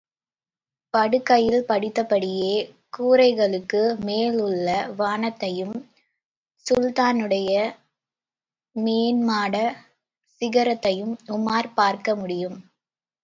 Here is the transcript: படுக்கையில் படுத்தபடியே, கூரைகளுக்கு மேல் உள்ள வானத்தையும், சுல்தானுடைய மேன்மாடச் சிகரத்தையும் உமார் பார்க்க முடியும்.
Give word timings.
படுக்கையில் 0.93 1.65
படுத்தபடியே, 1.67 2.53
கூரைகளுக்கு 2.97 3.81
மேல் 3.99 4.39
உள்ள 4.39 4.67
வானத்தையும், 4.97 5.75
சுல்தானுடைய 6.65 7.51
மேன்மாடச் 8.75 9.77
சிகரத்தையும் 10.41 11.13
உமார் 11.27 11.69
பார்க்க 11.75 12.15
முடியும். 12.15 12.57